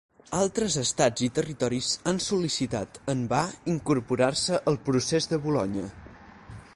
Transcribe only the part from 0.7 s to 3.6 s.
estats i territoris han sol·licitat en va